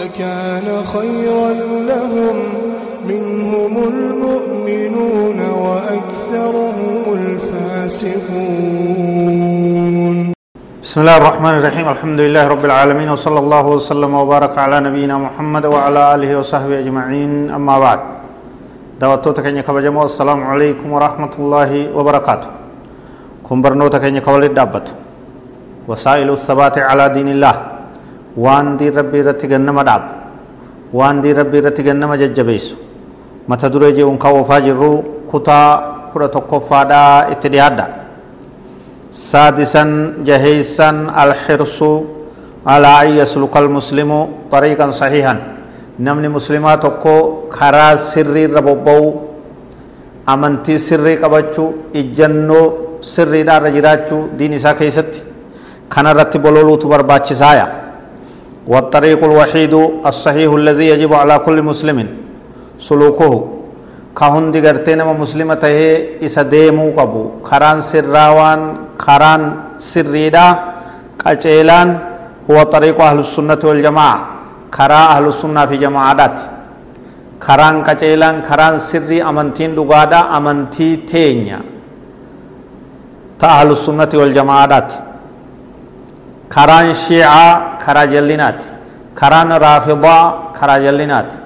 لكان 0.00 0.68
خيرا 0.94 1.50
لهم 1.90 2.36
منهم 3.08 3.74
المؤمنون 3.92 5.38
وأكثرهم 5.64 7.02
الفاسقون. 7.20 8.14
بسم 10.82 10.98
الله 11.00 11.16
الرحمن 11.16 11.54
الرحيم. 11.58 11.86
الحمد 11.88 12.20
لله 12.20 12.44
رب 12.48 12.64
العالمين 12.64 13.08
وصلى 13.10 13.38
الله 13.38 13.64
وسلم 13.66 14.14
وبارك 14.14 14.58
على 14.58 14.80
نبينا 14.80 15.16
محمد 15.18 15.64
وعلى 15.66 16.00
آله 16.14 16.30
وصحبه 16.38 16.78
أجمعين. 16.78 17.50
أما 17.50 17.78
بعد 17.78 18.00
دعوتو 19.00 19.30
تكني 19.30 19.62
كبجمو 19.62 20.02
السلام 20.04 20.40
عليكم 20.44 20.86
ورحمة 20.92 21.32
الله 21.38 21.70
وبركاته. 21.96 22.50
كن 23.46 23.58
برنو 23.62 23.88
تكني 23.88 24.20
كولد 24.20 24.54
دابت 24.54 24.86
وسائل 25.88 26.30
الثبات 26.30 26.78
على 26.78 27.08
دين 27.08 27.28
الله. 27.28 27.73
وان 28.36 28.76
دي 28.76 28.88
ربي 28.90 29.20
رتي 29.22 29.46
غنما 29.52 29.82
داب 29.88 30.02
وان 30.98 31.20
دي 31.20 31.32
ربي 31.32 31.58
رتي 31.60 31.82
غنما 31.86 32.16
ججبيسو 32.16 32.76
متى 33.48 33.68
درجي 33.68 34.02
انكا 34.02 34.28
وفاجرو 34.36 34.92
كتا 35.30 35.60
كرة 36.12 36.26
تقفادا 36.26 37.02
اتديادا 37.32 37.86
سادسا 39.10 39.84
جهيسا 40.26 40.90
الحرص 41.22 41.78
على 42.66 42.90
أن 43.02 43.08
يسلك 43.20 43.54
المسلم 43.56 44.10
طريقا 44.54 44.86
صحيحا 44.90 45.34
نمني 46.04 46.28
مسلمات 46.28 46.82
تكو 46.82 47.16
خرا 47.56 47.94
سري 48.10 48.46
ربوبو 48.56 49.00
amantii 50.26 50.78
sirrii 50.78 51.16
qabachuu 51.22 51.68
ijjannoo 52.00 52.64
sirriidhaan 53.12 53.60
irra 53.62 53.70
jiraachuu 53.76 54.20
diin 54.38 54.52
isaa 54.58 54.74
keessatti 54.74 55.24
kanarratti 55.94 56.38
bololuutu 56.38 56.88
barbaachisaaya. 56.88 57.66
والطريق 58.72 59.20
الوحيد 59.24 59.74
الصحيح 60.06 60.50
الذي 60.52 60.86
يجب 60.88 61.12
على 61.14 61.38
كل 61.38 61.62
مسلم 61.62 61.98
سلوكه. 62.78 63.32
كهندي 64.18 64.60
غرتين 64.62 65.02
ما 65.02 65.12
مسلمة 65.12 65.58
هي 65.62 66.22
إسا 66.22 66.42
ديمو 66.46 66.94
قبو 66.98 67.42
خران 67.42 67.80
سراوان 67.80 68.60
خران 69.04 69.42
سريدا 69.78 70.46
قجيلان 71.18 71.88
هو 72.50 72.62
طريق 72.62 73.00
أهل 73.00 73.18
السنة 73.26 73.58
والجماعة 73.64 74.18
خرا 74.70 75.02
أهل 75.14 75.24
السنة 75.34 75.66
في 75.66 75.76
جماعات. 75.76 76.40
خران 77.46 77.84
قجيلان 77.84 78.36
خران 78.48 78.78
سري 78.78 79.18
أمنتين 79.22 79.74
دقادا 79.74 80.20
أمنتي 80.36 80.96
تينيا 81.10 81.60
تا 83.38 83.46
أهل 83.46 83.70
السنة 83.70 84.12
والجماعات. 84.14 84.90
Karaan 86.54 86.94
shiicaa 87.04 87.50
karaa 87.84 88.06
jallinaati 88.14 88.66
karaan 89.20 89.50
raafidaa 89.64 90.22
karaa 90.58 90.80
jallinaati 90.86 91.36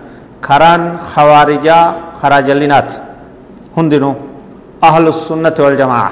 karaan 0.47 0.83
khawaarijaa 1.13 1.85
karaa 2.21 2.43
jallinaati 2.49 2.97
hundinuu 3.77 4.15
ahlu 4.89 5.13
sunnati 5.13 5.63
waljamaa 5.67 6.11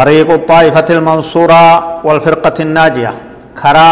طريق 0.00 0.28
الطائفة 0.40 0.88
المنصورة 0.96 1.62
والفرقة 2.06 2.56
الناجية 2.66 3.12
كرا 3.62 3.90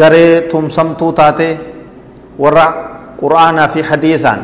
غري 0.00 0.26
تمسمتو 0.50 1.10
تاتي 1.18 1.50
ورع 2.42 2.68
قرآن 3.22 3.58
في 3.72 3.80
حديثا 3.88 4.34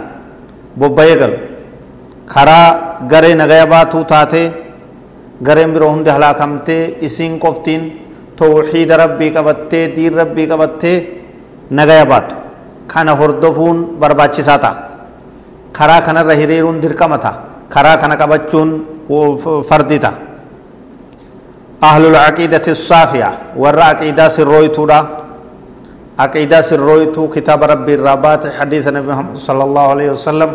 ببيغل 0.81 1.32
كرا 2.34 2.60
غري 3.12 3.32
نغيباتو 3.42 4.02
تاتي 4.12 4.44
gareen 5.47 5.72
biroo 5.75 5.91
hundi 5.94 6.10
halaakamtee 6.10 6.99
isiin 7.00 7.38
qoftiin 7.38 7.82
tawxiida 8.37 8.97
rabbii 8.97 9.31
qabattee 9.37 9.84
diin 9.97 10.15
rabbii 10.21 10.47
qabattee 10.53 10.97
nagaya 11.71 12.06
baatu 12.06 12.34
kana 12.93 13.12
hordofuun 13.21 13.78
barbaachisaa 14.00 14.59
ta'a 14.59 14.75
karaa 15.72 16.00
kanarra 16.06 16.34
hiriiruun 16.41 16.82
dirqama 16.82 17.19
ta'a 17.19 17.34
karaa 17.75 17.97
kana 18.03 18.16
qabachuun 18.16 18.71
fardi 19.69 19.99
ta'a 20.04 20.15
ahlul 21.81 22.16
aqiidati 22.16 22.75
saafiya 22.75 23.31
warra 23.56 23.84
aqiidaa 23.94 24.28
sirrooytuudha 24.37 24.99
aqiidaa 26.19 26.62
sirrooytuu 26.62 27.28
kitaaba 27.28 27.66
rabbii 27.75 27.94
irraa 27.99 28.16
baate 28.16 28.49
hadiisa 28.59 28.91
nabi 28.91 29.06
muhammad 29.12 29.37
sallallahu 29.38 29.88
alaihi 29.94 30.10
wasallam 30.16 30.50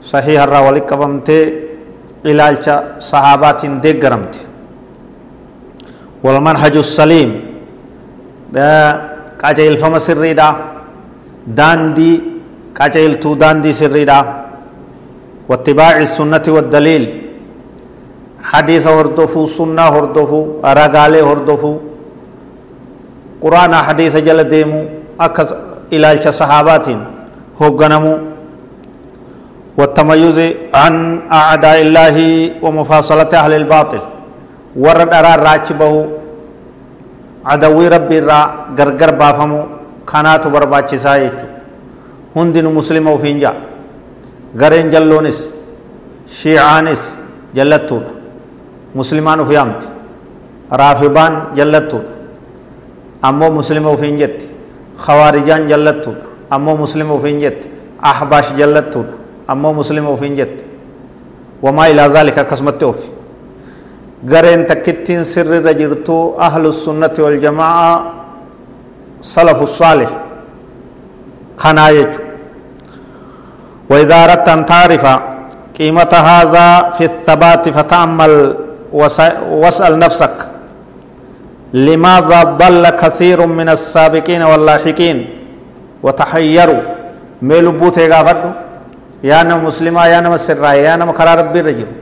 sahiha 0.00 0.44
irraa 0.48 0.62
walitti 0.66 0.88
qabamtee 0.92 1.44
ilaalcha 2.30 2.74
sahaabaatiin 3.10 3.74
deeggaramte 3.84 4.38
والمنهج 6.24 6.76
السليم 6.86 7.30
qajeelfama 9.42 9.98
sirriidha 10.08 10.48
daandii 11.58 12.14
qajeeltuu 12.78 13.34
daandii 13.42 13.74
sirriidha 13.82 14.20
واتباع 15.48 15.96
السنة 16.06 16.46
والدليل 16.48 17.04
حديث 18.50 18.84
هردفو 18.86 19.46
سنة 19.46 19.82
هردفو 19.94 20.40
رقالي 20.64 21.20
هردفو. 21.28 21.72
قرآن 23.42 23.74
حديث 23.74 24.14
جل 24.26 24.40
ديمو 24.44 24.80
أكث 25.20 25.48
إلى 25.92 26.08
صحابات 26.40 26.86
هوغنمو. 27.60 28.14
والتميز 29.78 30.38
عن 30.74 30.94
أعداء 31.40 31.78
الله 31.86 32.16
ومفاصلة 32.64 33.30
أهل 33.42 33.52
الباطل. 33.60 34.02
ورد 34.84 35.10
أرى 35.18 35.32
راجبه 35.48 35.94
عدوي 37.50 37.86
ربي 37.94 38.18
را 38.28 38.40
غرغر 38.78 39.10
بافمو 39.20 39.60
كانات 40.10 40.44
برباچي 40.54 40.98
سايچو 41.04 41.46
هندن 42.36 42.66
مسلم 42.78 43.04
وفينجا 43.14 43.52
غرين 44.60 44.88
جلونس 44.92 45.38
شيعانس 46.38 47.02
جلتو 47.56 47.98
مسلمان 49.00 49.40
فيامت. 49.48 49.82
رافبان 50.80 51.32
جلتو 51.56 52.00
أمو 53.28 53.46
مسلم 53.58 53.84
وفينجت 53.92 54.38
خوارجان 55.04 55.62
جلتو 55.70 56.12
أمو 56.54 56.72
مسلم 56.84 57.08
وفينجت 57.10 57.60
أحباش 58.10 58.46
جلتو 58.60 59.02
أمو 59.50 59.72
مسلم 59.72 60.06
أو 60.06 60.16
فينجت. 60.16 60.64
وما 61.62 61.86
إلى 61.90 62.02
ذلك 62.02 62.38
قسمة 62.38 62.70
توفي 62.70 63.08
غرين 64.28 64.66
تكتين 64.66 65.24
سر 65.24 65.50
رجرتو 65.66 66.38
أهل 66.38 66.66
السنة 66.66 67.14
والجماعة 67.18 68.12
صلف 69.20 69.62
الصالح. 69.62 70.10
خنايج. 71.58 72.12
وإذا 73.90 74.24
أردت 74.24 74.48
أن 74.48 74.66
تعرف 74.66 75.04
قيمة 75.78 76.12
هذا 76.12 76.90
في 76.90 77.04
الثبات 77.04 77.68
فتأمل 77.68 78.56
واسأل 79.62 79.98
نفسك. 79.98 80.36
لماذا 81.72 82.42
ضل 82.42 82.84
كثير 82.90 83.46
من 83.46 83.68
السابقين 83.68 84.42
واللاحقين؟ 84.42 85.18
وتحيروا. 86.02 86.82
ميلو 87.42 87.72
بوتي 87.72 88.08
غافردو 88.08 88.50
nama 89.22 89.62
muslimaa 89.68 90.06
yaa 90.08 90.20
nama 90.20 90.38
sirraa'e 90.38 90.82
yaa 90.88 90.96
nama 90.96 91.12
karaa 91.12 91.36
rabbii 91.42 91.60
irra 91.62 91.72
jiru 91.78 91.92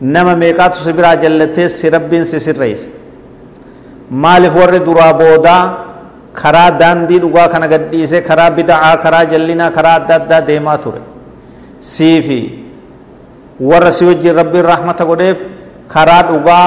nama 0.00 0.32
meeqaatu 0.42 0.78
si 0.84 0.92
biraa 0.92 1.16
jallatee 1.16 1.68
si 1.68 1.90
rabbiin 1.90 2.24
si 2.24 2.40
sirreesse 2.40 2.88
maaliif 4.10 4.54
warri 4.60 4.80
duraa 4.88 5.12
boodaa 5.20 5.62
karaa 6.34 6.70
daandii 6.80 7.18
dhugaa 7.24 7.48
kana 7.52 7.68
gadhiisee 7.68 8.20
karaa 8.28 8.50
bida'aa 8.58 8.96
karaa 9.04 9.24
jallinaa 9.32 9.70
karaa 9.76 9.94
adda 10.00 10.14
addaa 10.20 10.40
deemaa 10.48 10.78
ture 10.84 11.00
sii 11.92 12.22
fi 12.26 12.38
warra 13.70 13.92
si 13.92 14.04
wajjin 14.08 14.34
rabbiin 14.40 14.64
rahmata 14.72 15.04
godheef 15.04 15.38
karaa 15.94 16.22
dhugaa 16.30 16.66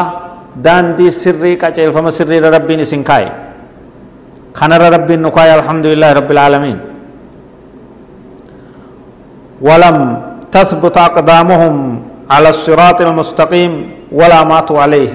daandii 0.65 1.12
sirrii 1.21 1.57
qaceelfama 1.63 2.12
sirriirra 2.12 2.50
rabbiin 2.57 2.80
isin 2.86 3.04
kaa'e 3.04 3.30
kanarra 4.60 4.89
rabbiin 4.98 5.21
nu 5.25 5.31
kaa'e 5.38 5.51
alhamdulillahi 5.60 6.13
rabbil 6.19 6.38
aalamiin 6.45 6.80
ولم 9.69 9.96
تثبت 10.54 10.96
أقدامهم 11.08 11.75
على 12.30 12.48
الصراط 12.54 12.98
المستقيم 13.08 13.72
ولا 14.19 14.40
ماتوا 14.50 14.80
عليه 14.84 15.12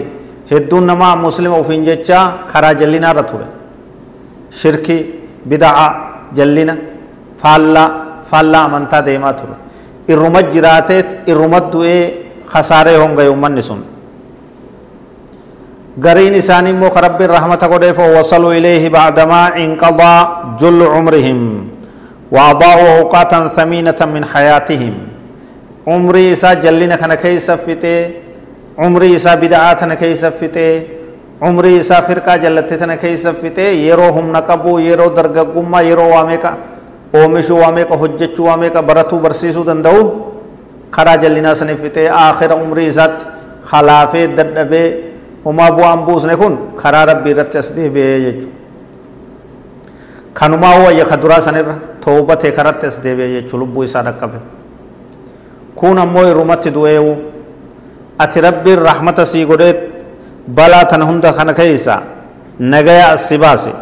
هدون 0.51 0.83
نما 0.89 1.09
مسلم 1.25 1.51
وفين 1.59 1.81
جتشا 1.87 2.19
خرا 2.51 2.71
جلنا 2.79 3.09
رتوله 3.17 3.49
شركي 4.61 4.97
بدعة 5.49 5.87
جلنا 6.37 6.75
faallaa 7.43 7.87
faallaa 8.31 8.63
amantaa 8.67 9.01
deemaa 9.07 9.33
ture 9.39 9.55
irruma 10.13 10.41
jiraateet 10.53 11.07
irruma 11.31 11.59
du'ee 11.73 12.03
khasaaree 12.53 12.97
hongaye 13.03 13.31
ummanni 13.37 13.63
sun 13.71 13.81
قرين 16.05 16.33
إساني 16.41 16.73
مو 16.73 16.89
رب 17.05 17.19
الرحمة 17.21 17.61
قديف 17.73 17.97
وصلوا 18.15 18.53
إليه 18.59 18.89
بعدما 18.89 19.41
انقضى 19.63 20.15
جل 20.61 20.81
عمرهم 20.93 21.39
وأضاعوا 22.34 22.98
أوقاتا 22.98 23.48
ثمينة 23.56 24.00
من 24.14 24.24
حياتهم 24.24 24.94
عمري 25.86 26.32
إسا 26.32 26.54
جلنا 26.54 26.96
كان 26.96 27.14
كيس 27.14 27.50
فتي 27.50 28.10
عمري 28.78 29.16
إسا 29.16 29.34
بدعات 29.34 29.80
كيس 30.02 30.24
فتي 30.40 30.68
عمري 31.42 31.80
إسا 31.80 32.00
فرقة 32.00 32.36
جلتتنا 32.36 32.94
كيس 33.02 33.24
فتي 33.40 33.68
يرو 33.88 34.08
هم 34.16 34.26
نقبو 34.36 34.78
يرو 34.78 35.08
درققما 35.16 35.80
يرو 35.80 36.06
واميكا 36.16 36.52
hojjechuu 37.12 38.44
waa 38.44 38.56
meeqa 38.56 38.82
baratuu 38.82 39.18
barsiisuu 39.18 39.64
danda'u 39.64 40.00
karaa 40.90 41.16
jallinaa 41.16 41.54
sanii 41.54 41.76
fixee 41.76 42.08
aakhira 42.10 42.54
umrii 42.64 42.86
isaatti 42.92 43.24
halaafee 43.70 44.26
dadhabee 44.36 44.88
umaa 45.44 45.70
bu'aan 45.72 46.04
buusne 46.04 46.36
kun 46.36 46.58
karaa 46.82 47.06
rabbii 47.06 47.30
irratti 47.30 47.58
as 47.58 47.72
deebi'ee 47.76 48.20
jechuudha. 48.24 48.57
Kanumaa 50.34 50.78
wayya 50.84 51.04
ka 51.04 51.16
duraa 51.16 51.40
sanirra 51.40 51.74
toobatee 52.00 52.52
karatti 52.52 52.86
as 52.86 53.00
deebi'ee 53.02 53.40
jechuudha 53.42 53.58
lubbuu 53.64 53.82
isaa 53.84 54.02
dhaqqabe. 54.02 54.38
Kun 55.74 55.98
ammoo 55.98 56.26
irrumatti 56.30 56.70
du'eewu 56.70 57.16
ati 58.18 58.40
rabbiin 58.40 58.78
rahmata 58.78 59.26
sii 59.26 59.44
godhee 59.46 59.74
balaa 60.48 60.84
tana 60.84 61.04
hunda 61.04 61.32
kana 61.32 61.54
keessa 61.54 62.02
nagaya 62.58 63.12
as 63.12 63.28
si 63.28 63.38
baase. 63.38 63.72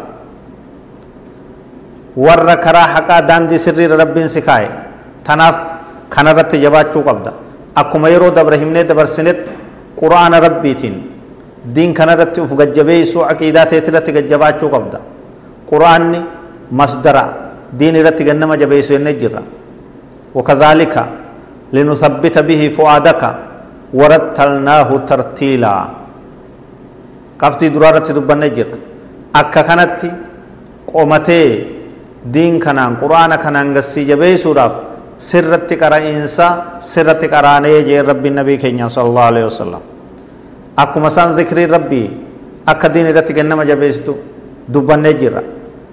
warra 2.17 2.55
karaa 2.57 2.87
haqaa 2.95 3.21
daandii 3.29 3.59
sirriira 3.65 3.95
rabbiin 3.97 4.27
si 4.35 4.41
kaa'e 4.41 4.69
tanaaf 5.27 5.57
kanarratti 6.09 6.57
jabaachuu 6.63 7.03
qabda 7.09 7.31
akkuma 7.81 8.09
yeroo 8.09 8.31
dabre 8.37 8.57
himnee 8.61 8.83
dabarsinetti 8.91 9.51
quraana 9.99 10.39
rabbiitiin 10.45 10.95
diin 11.75 11.93
kanarratti 11.99 12.41
uf 12.41 12.51
gajjabeessuu 12.61 13.21
aqiidaa 13.33 13.65
teetirratti 13.73 14.11
gajjabaachuu 14.17 14.69
qabda 14.75 14.99
quraanni 15.69 16.19
masdara 16.71 17.53
diin 17.79 17.95
irratti 17.95 18.23
gannama 18.23 18.57
jabeessu 18.57 18.93
jennee 18.93 19.13
jirra. 19.19 19.41
Wakadhaalika 20.35 21.07
linuthabbita 21.71 22.43
bihi 22.43 22.69
fu'aadaka 22.71 23.29
warattalnaahu 23.93 24.99
tartiilaa 25.07 25.83
qabxii 27.41 27.69
duraa 27.73 27.89
irratti 27.91 28.13
dubbannee 28.15 28.49
jirra. 28.49 28.77
Akka 29.33 29.63
kanatti 29.63 30.09
qomatee 30.91 31.47
diin 32.33 32.59
kanaan 32.59 32.95
quraana 32.97 33.37
kanaan 33.37 33.73
gassii 33.73 34.05
jabeessuudhaaf 34.07 34.73
sirratti 35.17 35.75
qara'iinsa 35.77 36.47
sirratti 36.79 37.27
qaraanee 37.27 37.83
jeen 37.83 38.05
rabbiin 38.05 38.35
nabii 38.35 38.57
keenya 38.57 38.89
sallallahu 38.89 39.27
alaihi 39.31 39.45
wasallam. 39.49 39.81
Akkuma 40.77 41.07
isaan 41.07 41.35
zikriin 41.37 41.69
rabbii 41.69 42.07
akka 42.65 42.93
diin 42.93 43.07
irratti 43.11 43.33
gannama 43.33 43.65
jabeessitu 43.65 44.17
dubbannee 44.73 45.13
jirra. 45.13 45.41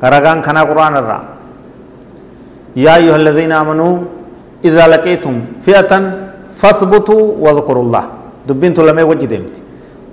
Ragaan 0.03 0.43
kanaa 0.43 0.67
quraana 0.71 0.99
irraa 1.03 1.23
yaa 2.85 2.97
ayyuha 3.01 3.17
alladhiina 3.21 3.55
aamanuu 3.61 3.95
idhaa 4.69 4.89
laqiitum 4.95 5.35
fi'atan 5.67 6.05
fathbutuu 6.61 7.39
wadhkurullah 7.45 8.05
dubbiin 8.49 8.75
tun 8.75 8.87
lamee 8.87 9.07
wajji 9.11 9.27
deemti 9.33 9.61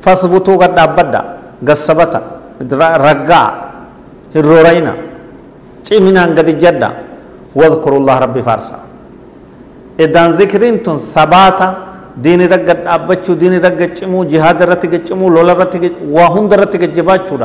fathbutuu 0.06 0.58
gad 0.62 0.76
dhaabbadha 0.78 1.22
gassabata 1.64 2.20
raggaa 3.08 3.48
hirroorayna 4.34 4.94
ciminaan 5.84 6.34
gadi 6.38 6.54
jedha 6.64 6.92
واذكروا 7.60 8.00
الله 8.02 8.16
ربي 8.26 8.42
فارسا 8.48 8.78
إذن 10.04 10.28
ذكرين 10.40 10.76
تن 10.86 10.98
ثباتا 11.16 11.68
دين 12.24 12.42
رقا 12.54 12.76
أبتشو 12.96 13.34
دين 13.42 13.54
رقا 13.66 13.86
جمو 13.98 14.20
جهاد 14.32 14.60
رتك 14.72 14.94
جمو 15.08 15.28
لولا 15.36 15.54
رتك 15.62 15.84
وهم 16.16 16.46
رتك 16.62 16.84
جباتشو 16.96 17.36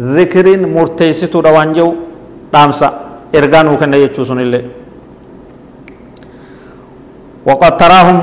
ذكرين 0.00 0.62
مرتيستو 0.74 1.40
روانجو 1.40 1.88
دامسا. 2.52 2.88
إرغانو 3.34 3.76
كان 3.80 3.94
يجو 3.94 4.22
سن 4.24 4.40
الله 4.40 4.62
وقد 7.48 7.72
تراهم 7.76 8.18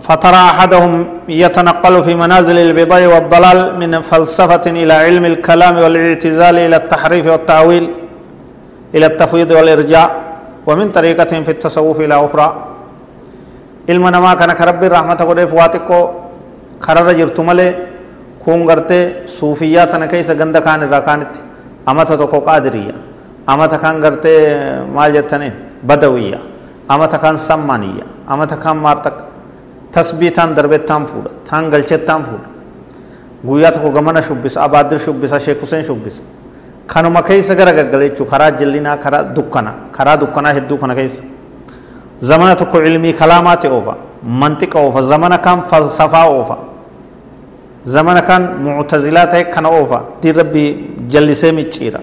فترى 0.00 0.42
أحدهم 0.52 0.92
يتنقل 1.28 1.94
في 2.06 2.12
منازل 2.14 2.58
البضاء 2.58 3.02
والضلال 3.12 3.58
من 3.80 3.92
فلسفة 4.00 4.64
إلى 4.82 4.94
علم 5.04 5.24
الكلام 5.24 5.74
والاعتزال 5.82 6.56
إلى 6.66 6.76
التحريف 6.76 7.26
والتأويل 7.26 7.84
إلى 8.94 9.06
التفويض 9.06 9.50
والإرجاء 9.50 10.08
ومن 10.66 10.86
طريقة 10.90 11.32
في 11.44 11.50
التصوف 11.56 12.00
إلى 12.00 12.14
أخرى. 12.26 12.48
ka 13.88 14.64
rabbiin 14.68 14.90
rahmata 14.92 15.24
godheef 15.24 15.52
waa 15.52 15.68
xiqqoo 15.72 16.10
kararra 16.80 17.14
jirtu 17.14 17.42
malee 17.42 17.72
kun 18.48 18.64
gartee 18.64 19.28
suufiyyaa 19.28 19.86
tana 19.86 20.06
keessa 20.08 20.34
ganda 20.34 20.60
kaan 20.64 20.82
irraa 20.82 21.00
kaanitti 21.04 21.40
amata 21.86 22.16
tokko 22.16 22.40
qaadiriyya 22.40 22.94
amata 23.46 23.78
kaan 23.78 24.00
gartee 24.00 24.40
maal 24.94 25.12
jettaniin 25.12 25.52
badawiyya 25.86 26.38
amata 26.88 27.18
kaan 27.18 27.38
sammaniyya 27.38 28.06
amata 28.26 28.56
kaan 28.56 28.76
maartaqa 28.84 29.24
tasbii 29.92 30.30
taan 30.30 30.54
darbettaan 30.56 31.04
fuudha 31.10 31.30
taan 31.50 31.68
galchettaan 31.74 32.24
fuudha 32.28 32.48
guyyaa 33.46 33.72
tokko 33.72 33.90
gamana 33.90 34.22
shubbisa 34.22 34.62
abaaddir 34.64 34.98
shubbisa 34.98 35.40
sheek 35.40 35.60
huseen 35.60 35.84
shubbisa 35.84 36.22
kanuma 36.86 37.22
keessa 37.22 37.54
gara 37.54 37.72
gaggala 37.72 38.08
jechuudha 38.08 38.30
karaa 38.30 38.50
jallinaa 38.62 38.96
karaa 38.96 39.22
dukkana 39.36 39.74
karaa 39.92 40.16
dukkanaa 40.24 40.52
hedduu 40.60 40.78
kana 40.78 40.94
keessa 40.94 41.22
zamana 42.20 42.56
tokko 42.56 42.80
ilmii 42.80 43.12
kalaamaati 43.12 43.68
oofa 43.68 43.94
mantiqa 44.24 44.78
oofa 44.80 45.02
zamana 45.02 45.38
kan 45.38 45.62
falsafaa 45.74 46.26
oofa 46.38 46.58
zamana 47.84 48.22
kan 48.22 48.42
muctazilaa 48.62 49.26
ta'e 49.26 49.44
kana 49.54 49.68
oofa 49.68 50.02
diin 50.22 50.36
rabbii 50.36 50.68
jallisee 51.08 51.52
micciira 51.52 52.00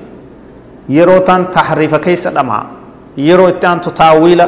yeroo 0.89 1.19
taan 1.19 1.47
tahriifa 1.51 1.99
keessa 1.99 2.29
dhamaa 2.31 2.63
yeroo 3.17 3.49
itti 3.49 3.65
aantu 3.67 3.91
taawiila 3.91 4.47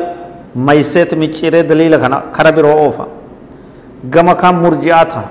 mayseet 0.55 1.13
micciiree 1.13 1.63
daliila 1.63 1.97
kana 1.99 2.17
kara 2.31 2.51
biroo 2.51 2.75
oofa 2.85 3.05
gama 4.09 4.35
kan 4.35 4.55
murji'aa 4.55 5.05
ta'a 5.05 5.23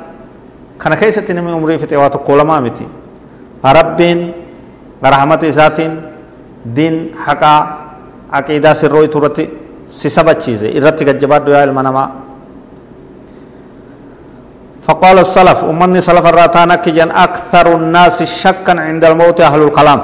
kana 0.79 0.97
keessatti 0.97 1.35
namni 1.35 1.53
umrii 1.53 1.79
fixe 1.79 1.97
waa 1.97 2.11
tokko 2.11 2.37
lamaa 2.37 2.61
miti 2.61 2.87
rabbiin 3.79 4.21
rahmata 5.03 5.47
isaatiin 5.47 5.93
diin 6.77 6.97
haqaa 7.27 7.61
aqiidaa 8.39 8.75
sirroo 8.75 9.07
turratti 9.07 9.51
si 9.87 10.11
sabachiise 10.11 10.69
irratti 10.79 11.05
gajjabaadhu 11.05 11.51
yaa 11.51 11.65
ilma 11.65 11.83
namaa 11.83 12.09
فقال 14.87 15.19
السلف 15.27 15.67
أمني 15.67 15.99
سلف 15.99 16.23
الراتان 16.23 16.71
أكجن 16.71 17.11
أكثر 17.11 17.67
الناس 17.75 18.23
شكا 18.23 18.75
عند 18.87 19.03
الموت 19.03 19.43
أهل 19.43 19.61
الكلام. 19.67 20.01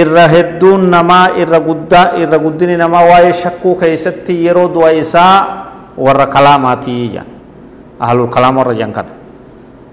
إرهدون 0.00 0.82
نما 0.92 1.20
إرهدون 1.40 1.88
إرهدون 2.20 2.70
نما 2.82 3.00
واي 3.08 3.32
شكو 3.32 3.80
كيست 3.80 4.28
يرود 4.28 4.76
وإساء 4.76 5.40
ور 5.96 6.20
كلاماتي 6.28 7.00
جن 7.14 7.26
أهل 8.04 8.18
الكلام 8.28 8.54
ور 8.60 8.70
كان. 8.74 9.08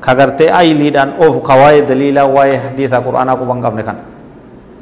كغرت 0.03 0.41
أي 0.41 0.73
لدان 0.73 1.09
أوف 1.21 1.35
كواي 1.39 1.87
دليل 1.87 2.17
واي 2.19 2.59
حديث 2.59 2.91
القرآن 2.91 3.29
أكو 3.29 3.43
بنقام 3.47 3.73
نكان. 3.79 3.97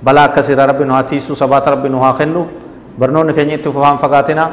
بلا 0.01 0.33
كسر 0.33 0.57
رب 0.57 0.81
نهاتي 0.81 1.19
سبات 1.19 1.65
رب 1.67 1.85
نهاخنو 1.85 2.43
برنون 2.97 3.27
كنيت 3.37 3.67
فهم 3.69 3.97
فقاتنا. 4.01 4.45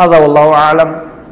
هذا 0.00 0.16
والله 0.18 0.46
أعلم. 0.64 0.90